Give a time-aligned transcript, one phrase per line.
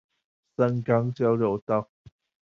[0.57, 1.87] 神岡交流道